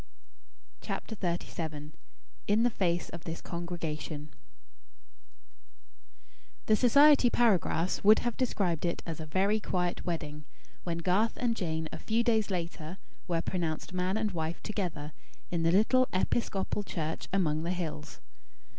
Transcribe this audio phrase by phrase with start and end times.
[0.81, 1.91] CHAPTER XXXVII
[2.47, 4.29] "IN THE FACE OF THIS CONGREGATION"
[6.65, 10.45] The society paragraphs would have described it as "a very quiet wedding,"
[10.83, 15.11] when Garth and Jane, a few days later, were pronounced "man and wife together,"
[15.51, 18.21] in the little Episcopal church among the hills.